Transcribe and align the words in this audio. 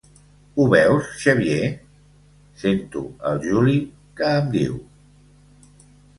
Ho 0.55 0.63
veus, 0.69 1.09
Xavier? 1.23 1.67
—sento 1.75 3.05
el 3.33 3.39
Juli 3.45 3.77
que 4.23 4.33
em 4.41 4.51
diu—. 4.59 4.83